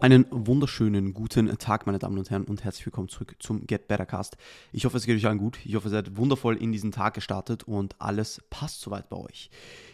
[0.00, 4.06] Einen wunderschönen guten Tag, meine Damen und Herren, und herzlich willkommen zurück zum Get Better
[4.06, 4.38] Cast.
[4.72, 5.58] Ich hoffe, es geht euch allen gut.
[5.62, 9.50] Ich hoffe, ihr seid wundervoll in diesen Tag gestartet und alles passt soweit bei euch.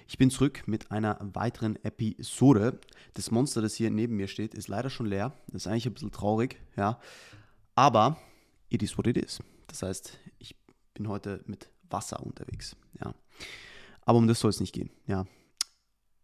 [0.07, 2.79] Ich bin zurück mit einer weiteren Episode.
[3.15, 5.33] Das Monster, das hier neben mir steht, ist leider schon leer.
[5.49, 7.01] Das ist eigentlich ein bisschen traurig, ja.
[7.75, 8.17] Aber
[8.69, 9.41] it is what it is.
[9.67, 10.55] Das heißt, ich
[10.95, 13.13] bin heute mit Wasser unterwegs, ja.
[14.03, 15.27] Aber um das soll es nicht gehen, ja.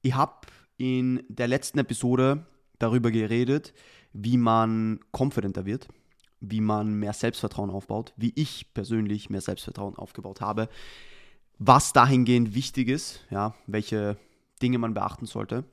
[0.03, 0.47] Ich habe
[0.77, 2.47] in der letzten Episode
[2.83, 3.73] darüber geredet,
[4.13, 5.89] wie man confidenter wird,
[6.41, 10.69] wie man mehr Selbstvertrauen aufbaut, wie ich persönlich mehr Selbstvertrauen aufgebaut habe,
[11.59, 14.17] was dahingehend wichtig ist, ja, welche
[14.61, 15.65] Dinge man beachten sollte.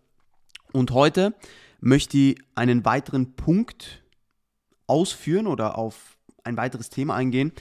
[0.72, 1.34] Und heute
[1.80, 4.04] möchte ich einen weiteren Punkt
[4.88, 7.52] ausführen oder auf ein weiteres Thema eingehen,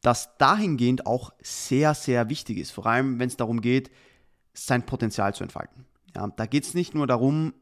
[0.00, 3.90] das dahingehend auch sehr, sehr wichtig ist, vor allem wenn es darum geht,
[4.52, 5.86] sein Potenzial zu entfalten.
[6.14, 7.54] Ja, da geht es nicht nur darum,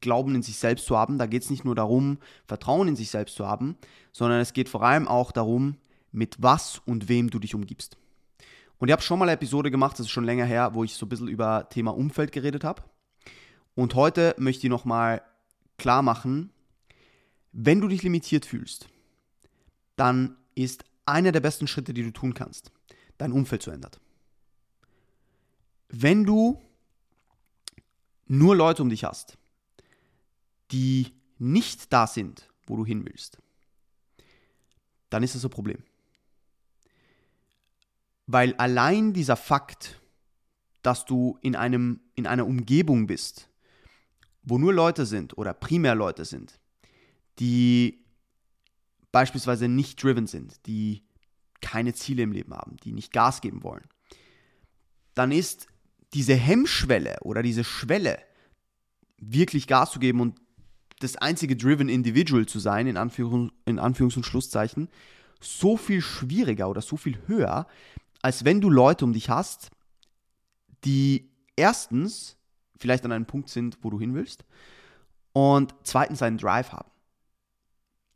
[0.00, 1.18] Glauben in sich selbst zu haben.
[1.18, 3.76] Da geht es nicht nur darum, Vertrauen in sich selbst zu haben,
[4.12, 5.76] sondern es geht vor allem auch darum,
[6.12, 7.96] mit was und wem du dich umgibst.
[8.78, 10.94] Und ich habe schon mal eine Episode gemacht, das ist schon länger her, wo ich
[10.94, 12.82] so ein bisschen über Thema Umfeld geredet habe.
[13.74, 15.22] Und heute möchte ich nochmal
[15.78, 16.50] klar machen,
[17.52, 18.88] wenn du dich limitiert fühlst,
[19.96, 22.70] dann ist einer der besten Schritte, die du tun kannst,
[23.16, 23.92] dein Umfeld zu ändern.
[25.88, 26.60] Wenn du
[28.26, 29.38] nur Leute um dich hast,
[30.70, 33.38] die nicht da sind, wo du hin willst,
[35.10, 35.82] dann ist das ein Problem.
[38.26, 40.00] Weil allein dieser Fakt,
[40.82, 43.48] dass du in, einem, in einer Umgebung bist,
[44.42, 46.58] wo nur Leute sind oder primär Leute sind,
[47.38, 48.04] die
[49.12, 51.02] beispielsweise nicht driven sind, die
[51.60, 53.88] keine Ziele im Leben haben, die nicht Gas geben wollen,
[55.14, 55.66] dann ist
[56.14, 58.18] diese Hemmschwelle oder diese Schwelle,
[59.18, 60.40] wirklich Gas zu geben und
[61.00, 64.88] das einzige driven Individual zu sein, in, Anführungs-, in Anführungs- und Schlusszeichen,
[65.40, 67.66] so viel schwieriger oder so viel höher,
[68.22, 69.70] als wenn du Leute um dich hast,
[70.84, 72.36] die erstens
[72.78, 74.44] vielleicht an einem Punkt sind, wo du hin willst,
[75.32, 76.90] und zweitens einen Drive haben.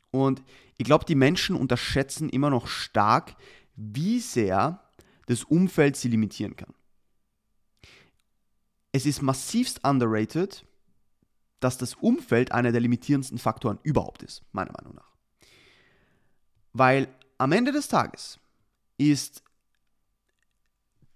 [0.09, 0.43] Und
[0.77, 3.35] ich glaube, die Menschen unterschätzen immer noch stark,
[3.75, 4.83] wie sehr
[5.27, 6.73] das Umfeld sie limitieren kann.
[8.91, 10.65] Es ist massivst underrated,
[11.61, 15.15] dass das Umfeld einer der limitierendsten Faktoren überhaupt ist, meiner Meinung nach.
[16.73, 17.07] Weil
[17.37, 18.39] am Ende des Tages
[18.97, 19.43] ist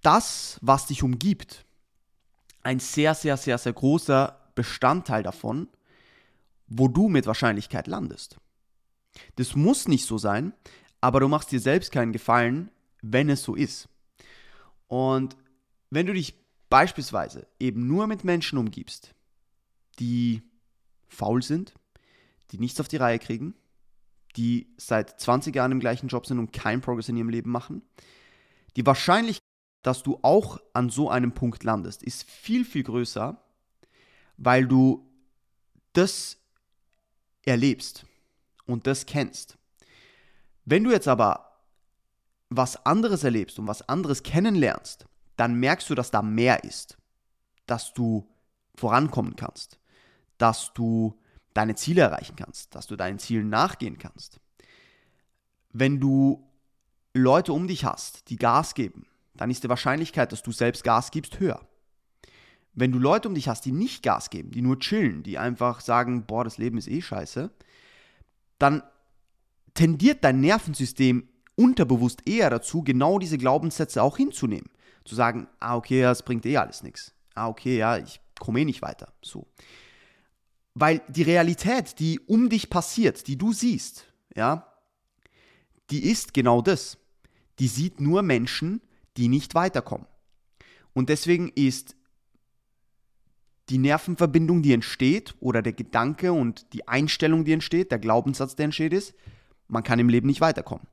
[0.01, 1.65] das, was dich umgibt,
[2.63, 5.67] ein sehr, sehr, sehr, sehr großer Bestandteil davon,
[6.67, 8.37] wo du mit Wahrscheinlichkeit landest.
[9.35, 10.53] Das muss nicht so sein,
[11.01, 12.69] aber du machst dir selbst keinen Gefallen,
[13.01, 13.89] wenn es so ist.
[14.87, 15.35] Und
[15.89, 16.35] wenn du dich
[16.69, 19.14] beispielsweise eben nur mit Menschen umgibst,
[19.99, 20.41] die
[21.07, 21.73] faul sind,
[22.51, 23.55] die nichts auf die Reihe kriegen,
[24.35, 27.81] die seit 20 Jahren im gleichen Job sind und keinen Progress in ihrem Leben machen.
[28.75, 29.41] Die Wahrscheinlichkeit,
[29.81, 33.41] dass du auch an so einem Punkt landest, ist viel, viel größer,
[34.37, 35.07] weil du
[35.93, 36.37] das
[37.45, 38.05] erlebst
[38.65, 39.57] und das kennst.
[40.65, 41.61] Wenn du jetzt aber
[42.49, 45.05] was anderes erlebst und was anderes kennenlernst,
[45.37, 46.97] dann merkst du, dass da mehr ist,
[47.65, 48.27] dass du
[48.75, 49.79] vorankommen kannst,
[50.37, 51.19] dass du
[51.53, 54.39] deine Ziele erreichen kannst, dass du deinen Zielen nachgehen kannst.
[55.71, 56.45] Wenn du
[57.13, 61.11] Leute um dich hast, die Gas geben, dann ist die Wahrscheinlichkeit, dass du selbst Gas
[61.11, 61.61] gibst, höher.
[62.73, 65.79] Wenn du Leute um dich hast, die nicht Gas geben, die nur chillen, die einfach
[65.79, 67.49] sagen, boah, das Leben ist eh scheiße,
[68.59, 68.83] dann
[69.73, 74.69] tendiert dein Nervensystem unterbewusst eher dazu, genau diese Glaubenssätze auch hinzunehmen.
[75.05, 77.13] Zu sagen, ah, okay, ja, es bringt eh alles nichts.
[77.33, 79.13] Ah, okay, ja, ich komme eh nicht weiter.
[79.21, 79.47] So.
[80.75, 84.05] Weil die Realität, die um dich passiert, die du siehst,
[84.35, 84.71] ja,
[85.89, 86.97] die ist genau das.
[87.59, 88.81] Die sieht nur Menschen,
[89.17, 90.07] die nicht weiterkommen.
[90.93, 91.95] Und deswegen ist
[93.69, 98.65] die Nervenverbindung, die entsteht, oder der Gedanke und die Einstellung, die entsteht, der Glaubenssatz, der
[98.65, 99.15] entsteht, ist,
[99.67, 100.85] man kann im Leben nicht weiterkommen.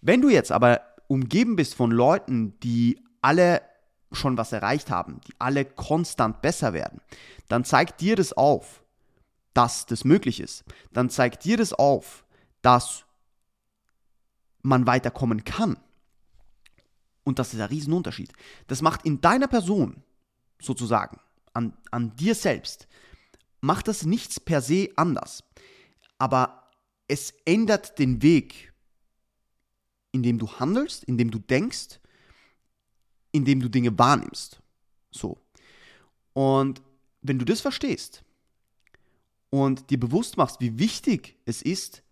[0.00, 3.62] Wenn du jetzt aber umgeben bist von Leuten, die alle
[4.12, 7.00] schon was erreicht haben, die alle konstant besser werden,
[7.48, 8.82] dann zeigt dir das auf,
[9.58, 10.62] dass das möglich ist,
[10.92, 12.24] dann zeigt dir das auf,
[12.62, 13.04] dass
[14.62, 15.76] man weiterkommen kann.
[17.24, 18.32] Und das ist ein Riesenunterschied.
[18.68, 20.04] Das macht in deiner Person
[20.62, 21.18] sozusagen,
[21.54, 22.86] an, an dir selbst,
[23.60, 25.42] macht das nichts per se anders.
[26.18, 26.70] Aber
[27.08, 28.72] es ändert den Weg,
[30.12, 31.98] in dem du handelst, in dem du denkst,
[33.32, 34.62] in dem du Dinge wahrnimmst.
[35.10, 35.36] So.
[36.32, 36.80] Und
[37.22, 38.22] wenn du das verstehst,
[39.50, 42.02] und dir bewusst machst, wie wichtig es ist,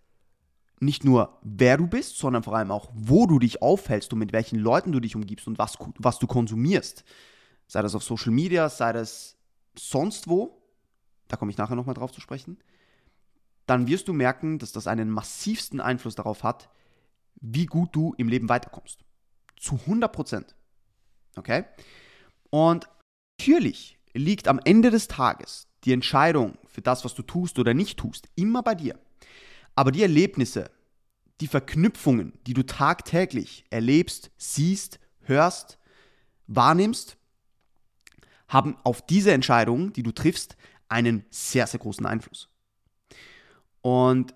[0.81, 4.33] nicht nur wer du bist, sondern vor allem auch, wo du dich aufhältst und mit
[4.33, 7.05] welchen Leuten du dich umgibst und was, was du konsumierst.
[7.67, 9.37] Sei das auf Social Media, sei das
[9.79, 10.63] sonst wo,
[11.29, 12.59] da komme ich nachher nochmal drauf zu sprechen,
[13.67, 16.69] dann wirst du merken, dass das einen massivsten Einfluss darauf hat,
[17.41, 19.01] wie gut du im Leben weiterkommst.
[19.59, 20.55] Zu 100 Prozent.
[21.37, 21.65] Okay?
[22.51, 22.89] Und
[23.39, 27.99] natürlich liegt am Ende des Tages die Entscheidung für das, was du tust oder nicht
[27.99, 28.99] tust, immer bei dir.
[29.75, 30.71] Aber die Erlebnisse,
[31.41, 35.79] die Verknüpfungen, die du tagtäglich erlebst, siehst, hörst,
[36.47, 37.17] wahrnimmst,
[38.49, 40.57] haben auf diese Entscheidungen, die du triffst,
[40.89, 42.49] einen sehr, sehr großen Einfluss.
[43.81, 44.35] Und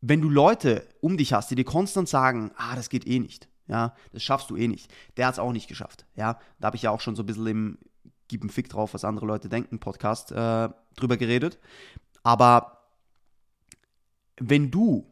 [0.00, 3.48] wenn du Leute um dich hast, die dir konstant sagen, ah, das geht eh nicht,
[3.66, 6.76] ja, das schaffst du eh nicht, der hat es auch nicht geschafft, ja, da habe
[6.76, 7.78] ich ja auch schon so ein bisschen im
[8.28, 11.58] Gib einen Fick drauf, was andere Leute denken Podcast äh, drüber geredet,
[12.22, 12.76] aber
[14.38, 15.06] wenn du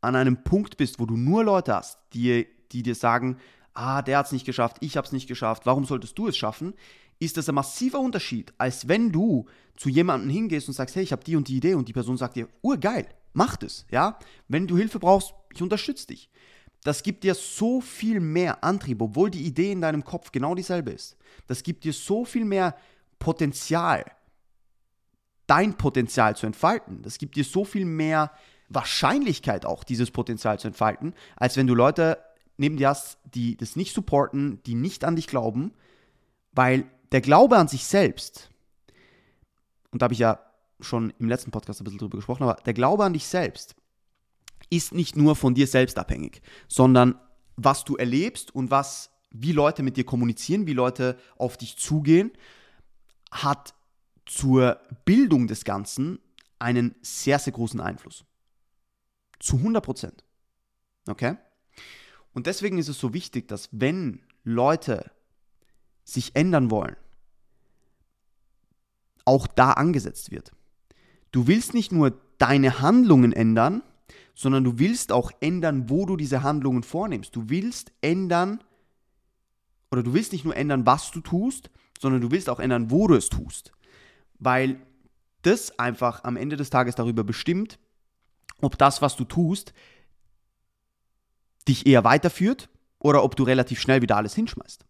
[0.00, 3.38] an einem Punkt bist, wo du nur Leute hast, die, die dir sagen,
[3.74, 6.36] ah, der hat es nicht geschafft, ich habe es nicht geschafft, warum solltest du es
[6.36, 6.74] schaffen,
[7.18, 9.46] ist das ein massiver Unterschied, als wenn du
[9.76, 12.16] zu jemandem hingehst und sagst, hey, ich habe die und die Idee und die Person
[12.16, 14.18] sagt dir, urgeil, mach das, ja?
[14.48, 16.30] Wenn du Hilfe brauchst, ich unterstütze dich.
[16.82, 20.90] Das gibt dir so viel mehr Antrieb, obwohl die Idee in deinem Kopf genau dieselbe
[20.90, 21.16] ist.
[21.46, 22.74] Das gibt dir so viel mehr
[23.18, 24.04] Potenzial,
[25.46, 27.02] dein Potenzial zu entfalten.
[27.02, 28.30] Das gibt dir so viel mehr
[28.70, 32.18] Wahrscheinlichkeit auch, dieses Potenzial zu entfalten, als wenn du Leute
[32.56, 35.72] neben dir hast, die das nicht supporten, die nicht an dich glauben,
[36.52, 38.50] weil der Glaube an sich selbst,
[39.90, 40.38] und da habe ich ja
[40.78, 43.74] schon im letzten Podcast ein bisschen drüber gesprochen, aber der Glaube an dich selbst
[44.68, 47.18] ist nicht nur von dir selbst abhängig, sondern
[47.56, 52.30] was du erlebst und was, wie Leute mit dir kommunizieren, wie Leute auf dich zugehen,
[53.30, 53.74] hat
[54.26, 56.18] zur Bildung des Ganzen
[56.58, 58.24] einen sehr, sehr großen Einfluss.
[59.38, 60.24] Zu 100 Prozent.
[61.08, 61.36] Okay?
[62.32, 65.10] Und deswegen ist es so wichtig, dass wenn Leute
[66.04, 66.96] sich ändern wollen,
[69.24, 70.52] auch da angesetzt wird.
[71.30, 73.82] Du willst nicht nur deine Handlungen ändern,
[74.40, 77.36] sondern du willst auch ändern, wo du diese Handlungen vornimmst.
[77.36, 78.64] Du willst ändern,
[79.90, 81.68] oder du willst nicht nur ändern, was du tust,
[82.00, 83.70] sondern du willst auch ändern, wo du es tust.
[84.38, 84.80] Weil
[85.42, 87.78] das einfach am Ende des Tages darüber bestimmt,
[88.62, 89.74] ob das, was du tust,
[91.68, 94.86] dich eher weiterführt oder ob du relativ schnell wieder alles hinschmeißt.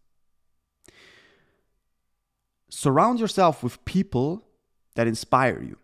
[2.69, 4.45] Surround yourself with people
[4.95, 5.75] that inspire you.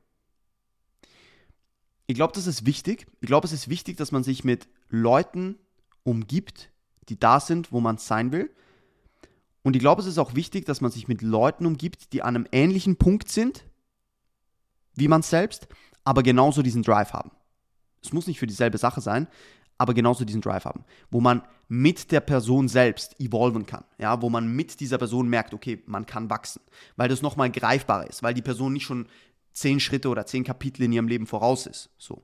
[2.07, 3.06] Ich glaube, das ist wichtig.
[3.19, 5.57] Ich glaube, es ist wichtig, dass man sich mit Leuten
[6.04, 6.71] umgibt,
[7.09, 8.50] die da sind, wo man sein will.
[9.62, 12.36] Und ich glaube, es ist auch wichtig, dass man sich mit Leuten umgibt, die an
[12.36, 13.65] einem ähnlichen Punkt sind,
[14.95, 15.68] wie man selbst,
[16.06, 17.31] aber genauso diesen Drive haben.
[18.01, 19.27] Es muss nicht für dieselbe Sache sein,
[19.77, 24.30] aber genauso diesen Drive haben, wo man mit der Person selbst evolven kann, ja, wo
[24.30, 26.62] man mit dieser Person merkt, okay, man kann wachsen,
[26.95, 29.07] weil das nochmal greifbarer ist, weil die Person nicht schon
[29.57, 32.24] zehn Schritte oder zehn Kapitel in ihrem Leben voraus ist, so.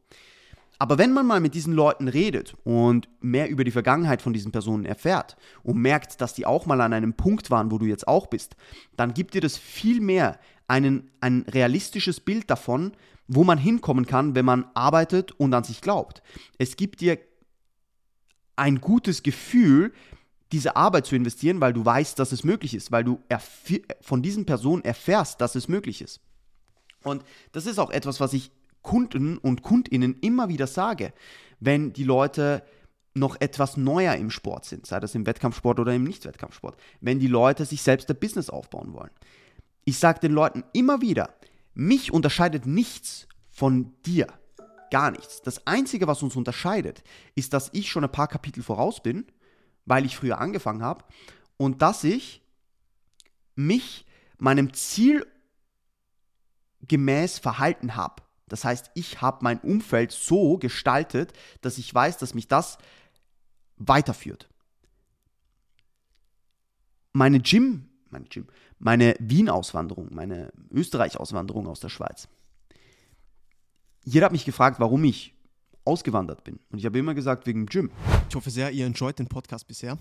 [0.80, 4.52] Aber wenn man mal mit diesen Leuten redet und mehr über die Vergangenheit von diesen
[4.52, 8.08] Personen erfährt und merkt, dass die auch mal an einem Punkt waren, wo du jetzt
[8.08, 8.56] auch bist,
[8.98, 12.92] dann gibt dir das viel mehr einen, ein realistisches Bild davon,
[13.28, 16.22] wo man hinkommen kann, wenn man arbeitet und an sich glaubt.
[16.58, 17.18] Es gibt dir
[18.56, 19.94] ein gutes Gefühl,
[20.52, 23.20] diese Arbeit zu investieren, weil du weißt, dass es möglich ist, weil du
[24.02, 26.20] von diesen Personen erfährst, dass es möglich ist.
[27.04, 31.14] Und das ist auch etwas, was ich Kunden und Kundinnen immer wieder sage,
[31.60, 32.64] wenn die Leute
[33.14, 37.28] noch etwas neuer im Sport sind, sei das im Wettkampfsport oder im Nicht-Wettkampfsport, wenn die
[37.28, 39.12] Leute sich selbst ein Business aufbauen wollen.
[39.86, 41.34] Ich sage den Leuten immer wieder,
[41.74, 44.28] mich unterscheidet nichts von dir.
[44.90, 45.42] Gar nichts.
[45.42, 47.04] Das Einzige, was uns unterscheidet,
[47.36, 49.26] ist, dass ich schon ein paar Kapitel voraus bin,
[49.86, 51.04] weil ich früher angefangen habe
[51.58, 52.42] und dass ich
[53.56, 54.06] mich
[54.38, 55.26] meinem Ziel
[56.88, 58.24] gemäß verhalten habe.
[58.48, 62.78] Das heißt, ich habe mein Umfeld so gestaltet, dass ich weiß, dass mich das
[63.78, 64.50] weiterführt.
[67.14, 68.48] Meine Gym, meine Gym,
[68.80, 72.28] meine Wien-Auswanderung, meine Österreich-Auswanderung aus der Schweiz,
[74.04, 75.33] jeder hat mich gefragt, warum ich
[75.86, 76.60] ausgewandert bin.
[76.72, 77.92] Und ich habe immer gesagt, wegen Gym.
[78.30, 79.98] Ich hoffe sehr, ihr enjoyt den Podcast bisher.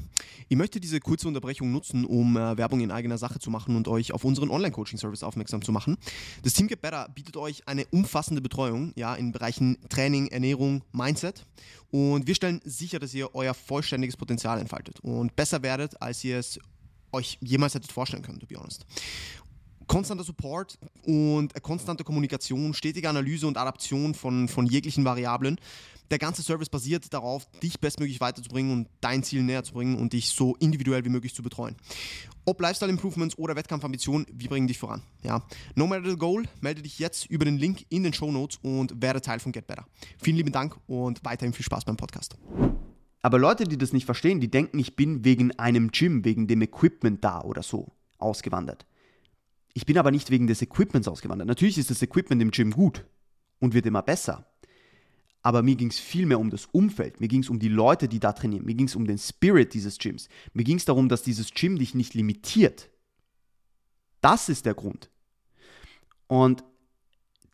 [0.48, 3.88] Ich möchte diese kurze Unterbrechung nutzen, um äh, Werbung in eigener Sache zu machen und
[3.88, 5.96] euch auf unseren Online-Coaching-Service aufmerksam zu machen.
[6.42, 11.44] Das Team Get Better bietet euch eine umfassende Betreuung ja, in Bereichen Training, Ernährung, Mindset.
[11.90, 16.38] Und wir stellen sicher, dass ihr euer vollständiges Potenzial entfaltet und besser werdet, als ihr
[16.38, 16.58] es
[17.12, 18.86] euch jemals hättet vorstellen können, to be honest.
[19.92, 25.58] Konstanter Support und konstante Kommunikation, stetige Analyse und Adaption von, von jeglichen Variablen.
[26.11, 30.14] Der ganze Service basiert darauf, dich bestmöglich weiterzubringen und dein Ziel näher zu bringen und
[30.14, 31.76] dich so individuell wie möglich zu betreuen.
[32.46, 35.02] Ob Lifestyle Improvements oder Wettkampfambitionen, wir bringen dich voran.
[35.22, 35.42] Ja.
[35.75, 39.02] No matter the goal, melde dich jetzt über den Link in den Show Notes und
[39.02, 39.84] werde Teil von Get Better.
[40.16, 42.38] Vielen lieben Dank und weiterhin viel Spaß beim Podcast.
[43.20, 46.62] Aber Leute, die das nicht verstehen, die denken, ich bin wegen einem Gym, wegen dem
[46.62, 48.87] Equipment da oder so ausgewandert.
[49.74, 51.48] Ich bin aber nicht wegen des Equipments ausgewandert.
[51.48, 53.04] Natürlich ist das Equipment im Gym gut
[53.58, 54.46] und wird immer besser.
[55.42, 57.20] Aber mir ging es viel mehr um das Umfeld.
[57.20, 58.64] Mir ging es um die Leute, die da trainieren.
[58.64, 60.28] Mir ging es um den Spirit dieses Gyms.
[60.52, 62.90] Mir ging es darum, dass dieses Gym dich nicht limitiert.
[64.20, 65.10] Das ist der Grund.
[66.28, 66.62] Und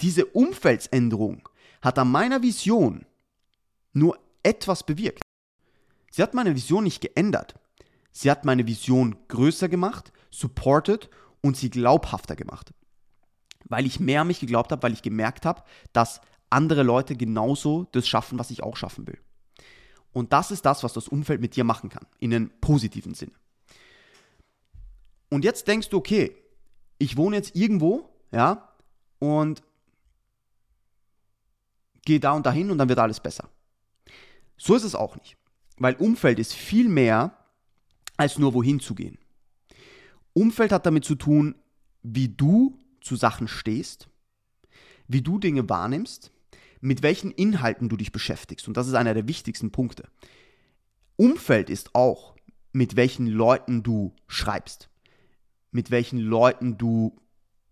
[0.01, 1.49] diese Umfeldsänderung
[1.81, 3.07] hat an meiner Vision
[3.93, 5.23] nur etwas bewirkt.
[6.11, 7.55] Sie hat meine Vision nicht geändert.
[8.13, 11.09] Sie hat meine Vision größer gemacht, supported
[11.43, 12.73] und sie glaubhafter gemacht.
[13.65, 17.87] Weil ich mehr an mich geglaubt habe, weil ich gemerkt habe, dass andere Leute genauso
[17.93, 19.19] das schaffen, was ich auch schaffen will.
[20.13, 23.33] Und das ist das, was das Umfeld mit dir machen kann, in einem positiven Sinne.
[25.31, 26.35] Und jetzt denkst du, okay,
[26.99, 28.69] ich wohne jetzt irgendwo, ja,
[29.19, 29.63] und
[32.05, 33.49] gehe da und dahin und dann wird alles besser.
[34.57, 35.37] So ist es auch nicht.
[35.77, 37.37] Weil Umfeld ist viel mehr
[38.17, 39.19] als nur wohin zu gehen.
[40.39, 41.57] Umfeld hat damit zu tun,
[42.05, 44.09] wie du zu Sachen stehst,
[45.09, 46.31] wie du Dinge wahrnimmst,
[46.81, 48.69] mit welchen Inhalten du dich beschäftigst.
[48.69, 50.09] Und das ist einer der wichtigsten Punkte.
[51.17, 52.37] Umfeld ist auch,
[52.71, 54.89] mit welchen Leuten du schreibst,
[55.73, 57.17] mit welchen Leuten du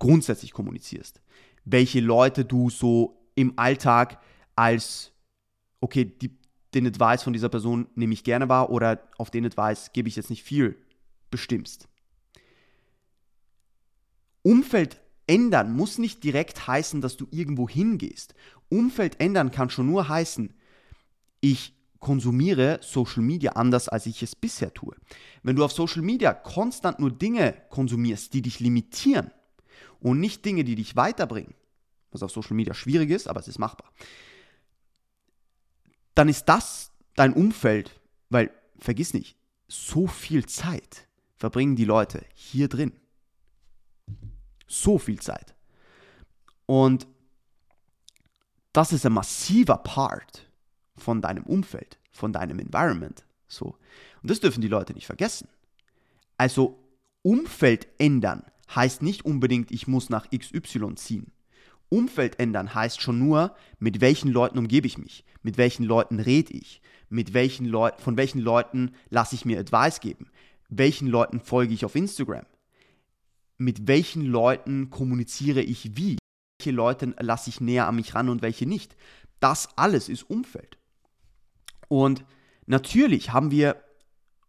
[0.00, 1.20] grundsätzlich kommunizierst,
[1.64, 4.20] welche Leute du so im Alltag
[4.56, 5.12] als,
[5.80, 6.36] okay, die,
[6.74, 10.16] den Advice von dieser Person nehme ich gerne wahr oder auf den Advice gebe ich
[10.16, 10.76] jetzt nicht viel,
[11.30, 11.88] bestimmst.
[14.46, 18.36] Umfeld ändern muss nicht direkt heißen, dass du irgendwo hingehst.
[18.68, 20.54] Umfeld ändern kann schon nur heißen,
[21.40, 24.94] ich konsumiere Social Media anders, als ich es bisher tue.
[25.42, 29.32] Wenn du auf Social Media konstant nur Dinge konsumierst, die dich limitieren
[29.98, 31.54] und nicht Dinge, die dich weiterbringen,
[32.12, 33.90] was auf Social Media schwierig ist, aber es ist machbar,
[36.14, 38.00] dann ist das dein Umfeld,
[38.30, 39.36] weil vergiss nicht,
[39.66, 42.92] so viel Zeit verbringen die Leute hier drin.
[44.66, 45.54] So viel Zeit.
[46.66, 47.06] Und
[48.72, 50.46] das ist ein massiver Part
[50.96, 53.24] von deinem Umfeld, von deinem Environment.
[53.48, 53.76] So.
[54.22, 55.48] Und das dürfen die Leute nicht vergessen.
[56.36, 56.78] Also
[57.22, 58.44] Umfeld ändern
[58.74, 61.32] heißt nicht unbedingt, ich muss nach XY ziehen.
[61.88, 66.52] Umfeld ändern heißt schon nur, mit welchen Leuten umgebe ich mich, mit welchen Leuten rede
[66.52, 70.28] ich, mit welchen Leuten, von welchen Leuten lasse ich mir Advice geben,
[70.68, 72.44] welchen Leuten folge ich auf Instagram,
[73.58, 76.18] mit welchen Leuten kommuniziere ich wie,
[76.58, 78.96] welche Leute lasse ich näher an mich ran und welche nicht.
[79.40, 80.78] Das alles ist Umfeld.
[81.88, 82.24] Und
[82.66, 83.76] natürlich haben wir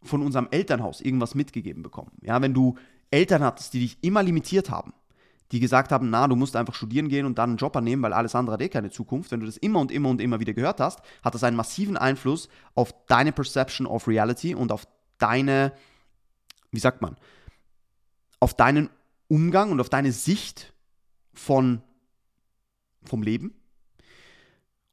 [0.02, 2.12] von unserem Elternhaus irgendwas mitgegeben bekommen.
[2.22, 2.76] Ja, wenn du
[3.10, 4.92] Eltern hattest, die dich immer limitiert haben,
[5.50, 8.12] die gesagt haben, na, du musst einfach studieren gehen und dann einen Job annehmen, weil
[8.12, 9.30] alles andere hat eh keine Zukunft.
[9.30, 11.96] Wenn du das immer und immer und immer wieder gehört hast, hat das einen massiven
[11.96, 14.86] Einfluss auf deine Perception of Reality und auf
[15.16, 15.72] deine,
[16.70, 17.16] wie sagt man,
[18.40, 18.90] auf deinen
[19.28, 20.72] Umgang und auf deine Sicht
[21.34, 21.82] von,
[23.04, 23.54] vom Leben.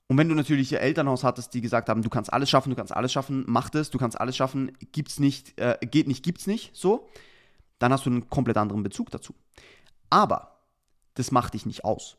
[0.07, 2.75] Und wenn du natürlich ein Elternhaus hattest, die gesagt haben, du kannst alles schaffen, du
[2.75, 6.45] kannst alles schaffen, mach das, du kannst alles schaffen, gibt's nicht, äh, geht nicht, gibt's
[6.45, 7.09] nicht, so,
[7.79, 9.33] dann hast du einen komplett anderen Bezug dazu.
[10.09, 10.59] Aber
[11.15, 12.17] das macht dich nicht aus.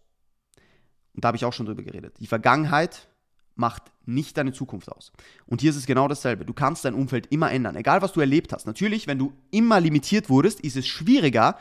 [1.15, 2.17] Und da habe ich auch schon drüber geredet.
[2.19, 3.09] Die Vergangenheit
[3.55, 5.13] macht nicht deine Zukunft aus.
[5.47, 6.45] Und hier ist es genau dasselbe.
[6.45, 8.67] Du kannst dein Umfeld immer ändern, egal was du erlebt hast.
[8.67, 11.57] Natürlich, wenn du immer limitiert wurdest, ist es schwieriger,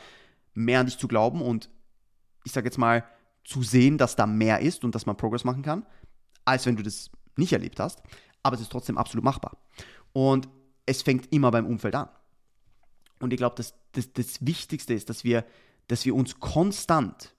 [0.55, 1.69] mehr an dich zu glauben und
[2.43, 3.03] ich sage jetzt mal,
[3.43, 5.85] zu sehen, dass da mehr ist und dass man Progress machen kann,
[6.45, 8.01] als wenn du das nicht erlebt hast.
[8.41, 9.57] Aber es ist trotzdem absolut machbar.
[10.13, 10.47] Und
[10.87, 12.09] es fängt immer beim Umfeld an.
[13.19, 15.45] Und ich glaube, das, das, das Wichtigste ist, dass wir
[15.87, 17.35] dass wir uns konstant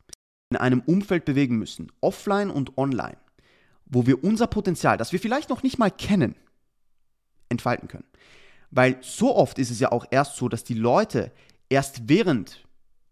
[0.50, 3.18] in einem Umfeld bewegen müssen, offline und online,
[3.87, 6.37] wo wir unser Potenzial, das wir vielleicht noch nicht mal kennen,
[7.49, 8.06] entfalten können.
[8.70, 11.32] Weil so oft ist es ja auch erst so, dass die Leute
[11.68, 12.65] erst während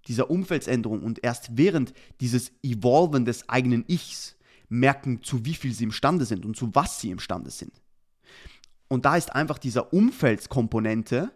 [0.07, 4.37] dieser Umfeldsänderung und erst während dieses Evolven des eigenen Ichs
[4.69, 7.73] merken, zu wie viel sie imstande sind und zu was sie imstande sind.
[8.89, 11.33] Und da ist einfach dieser Umfeldskomponente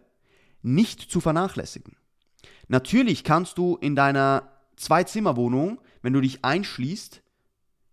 [0.61, 1.95] nicht zu vernachlässigen.
[2.67, 7.21] Natürlich kannst du in deiner Zwei-Zimmer-Wohnung, wenn du dich einschließt,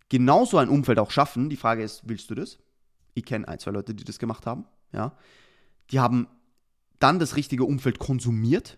[0.09, 1.49] genauso ein Umfeld auch schaffen.
[1.49, 2.59] Die Frage ist, willst du das?
[3.13, 4.65] Ich kenne ein, zwei Leute, die das gemacht haben.
[4.93, 5.17] Ja.
[5.91, 6.27] Die haben
[6.99, 8.77] dann das richtige Umfeld konsumiert.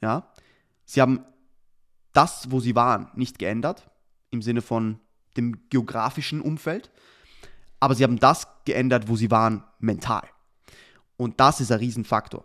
[0.00, 0.32] Ja.
[0.84, 1.24] Sie haben
[2.12, 3.90] das, wo sie waren, nicht geändert,
[4.30, 5.00] im Sinne von
[5.36, 6.90] dem geografischen Umfeld,
[7.80, 10.28] aber sie haben das geändert, wo sie waren, mental.
[11.16, 12.44] Und das ist ein Riesenfaktor.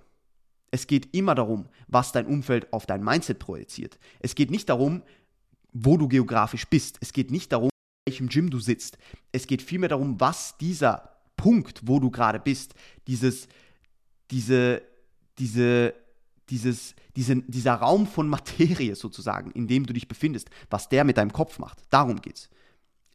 [0.72, 4.00] Es geht immer darum, was dein Umfeld auf dein Mindset projiziert.
[4.20, 5.04] Es geht nicht darum,
[5.74, 6.98] wo du geografisch bist.
[7.02, 7.70] Es geht nicht darum,
[8.06, 8.98] in welchem Gym du sitzt.
[9.32, 12.74] Es geht vielmehr darum, was dieser Punkt, wo du gerade bist,
[13.08, 13.48] dieses,
[14.32, 14.82] diese,
[15.38, 15.94] diese,
[16.50, 21.18] dieses, diese, dieser Raum von Materie sozusagen, in dem du dich befindest, was der mit
[21.18, 21.84] deinem Kopf macht.
[21.90, 22.50] Darum geht's.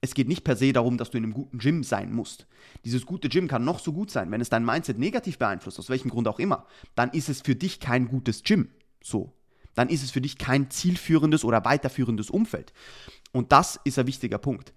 [0.04, 2.46] Es geht nicht per se darum, dass du in einem guten Gym sein musst.
[2.84, 4.32] Dieses gute Gym kann noch so gut sein.
[4.32, 7.54] Wenn es dein Mindset negativ beeinflusst, aus welchem Grund auch immer, dann ist es für
[7.54, 8.68] dich kein gutes Gym.
[9.00, 9.32] So.
[9.74, 12.72] Dann ist es für dich kein zielführendes oder weiterführendes Umfeld.
[13.30, 14.72] Und das ist ein wichtiger Punkt.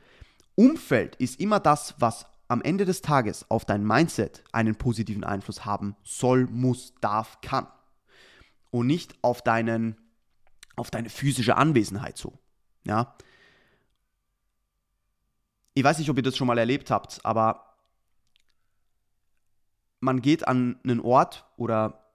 [0.54, 5.66] Umfeld ist immer das, was am Ende des Tages auf dein Mindset einen positiven Einfluss
[5.66, 7.68] haben soll, muss, darf, kann.
[8.76, 9.96] Und nicht auf deinen,
[10.76, 12.38] auf deine physische Anwesenheit so.
[12.86, 13.16] Ja.
[15.76, 17.78] Ich weiß nicht, ob ihr das schon mal erlebt habt, aber
[20.02, 22.12] man geht an einen Ort oder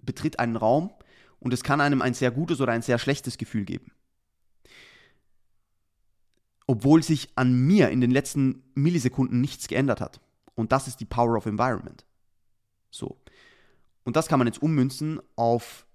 [0.00, 0.92] betritt einen Raum
[1.40, 3.90] und es kann einem ein sehr gutes oder ein sehr schlechtes Gefühl geben.
[6.66, 10.20] Obwohl sich an mir in den letzten Millisekunden nichts geändert hat.
[10.54, 12.04] Und das ist die Power of Environment.
[12.90, 13.18] So.
[14.08, 15.86] Und das kann man jetzt ummünzen auf,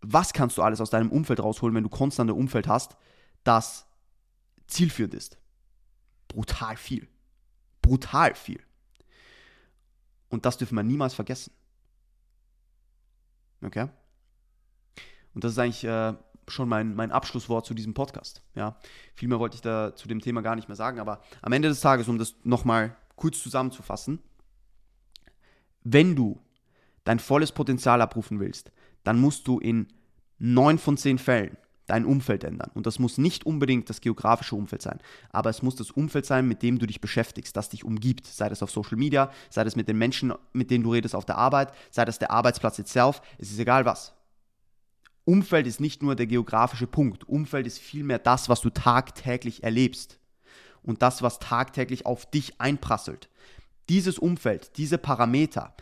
[0.00, 2.96] was kannst du alles aus deinem Umfeld rausholen, wenn du konstant ein Umfeld hast,
[3.42, 3.88] das
[4.68, 5.38] zielführend ist
[6.28, 7.08] brutal viel.
[7.82, 8.62] Brutal viel.
[10.28, 11.52] Und das dürfen wir niemals vergessen.
[13.60, 13.88] Okay?
[15.34, 16.14] Und das ist eigentlich äh,
[16.46, 18.40] schon mein, mein Abschlusswort zu diesem Podcast.
[18.54, 18.78] Ja?
[19.14, 21.66] Viel mehr wollte ich da zu dem Thema gar nicht mehr sagen, aber am Ende
[21.66, 24.22] des Tages, um das nochmal kurz zusammenzufassen,
[25.82, 26.40] wenn du
[27.08, 28.70] dein volles Potenzial abrufen willst,
[29.02, 29.88] dann musst du in
[30.38, 32.70] neun von zehn Fällen dein Umfeld ändern.
[32.74, 34.98] Und das muss nicht unbedingt das geografische Umfeld sein,
[35.30, 38.26] aber es muss das Umfeld sein, mit dem du dich beschäftigst, das dich umgibt.
[38.26, 41.24] Sei das auf Social Media, sei das mit den Menschen, mit denen du redest auf
[41.24, 44.14] der Arbeit, sei das der Arbeitsplatz itself, es ist egal was.
[45.24, 47.26] Umfeld ist nicht nur der geografische Punkt.
[47.26, 50.18] Umfeld ist vielmehr das, was du tagtäglich erlebst
[50.82, 53.30] und das, was tagtäglich auf dich einprasselt.
[53.88, 55.74] Dieses Umfeld, diese Parameter,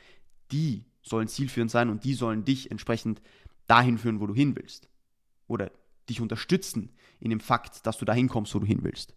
[0.52, 3.22] die sollen zielführend sein und die sollen dich entsprechend
[3.66, 4.88] dahin führen, wo du hin willst.
[5.46, 5.70] Oder
[6.08, 6.90] dich unterstützen
[7.20, 9.14] in dem Fakt, dass du dahin kommst, wo du hin willst.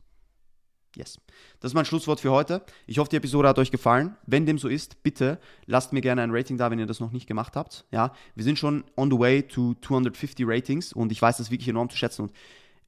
[0.96, 1.20] Yes.
[1.60, 2.64] Das ist mein Schlusswort für heute.
[2.88, 4.18] Ich hoffe, die Episode hat euch gefallen.
[4.26, 7.12] Wenn dem so ist, bitte lasst mir gerne ein Rating da, wenn ihr das noch
[7.12, 7.86] nicht gemacht habt.
[7.92, 11.70] Ja, wir sind schon on the way to 250 Ratings und ich weiß das wirklich
[11.70, 12.24] enorm zu schätzen.
[12.24, 12.32] Und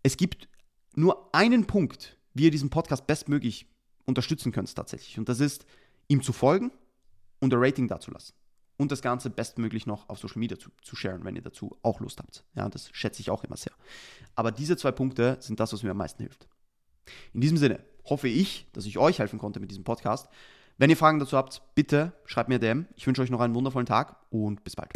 [0.02, 0.48] es gibt
[0.96, 3.68] nur einen Punkt, wie ihr diesen Podcast bestmöglich
[4.06, 5.20] unterstützen könnt tatsächlich.
[5.20, 5.66] Und das ist,
[6.08, 6.72] ihm zu folgen
[7.40, 8.34] und ein Rating dazulassen
[8.82, 12.00] und das Ganze bestmöglich noch auf Social Media zu, zu sharen, wenn ihr dazu auch
[12.00, 12.44] Lust habt.
[12.56, 13.74] Ja, das schätze ich auch immer sehr.
[14.36, 16.48] Aber diese zwei Punkte sind das, was mir am meisten hilft.
[17.32, 20.30] In diesem Sinne hoffe ich, dass ich euch helfen konnte mit diesem Podcast.
[20.80, 22.88] Wenn ihr Fragen dazu habt, bitte schreibt mir DM.
[22.96, 24.92] Ich wünsche euch noch einen wundervollen Tag und bis bald.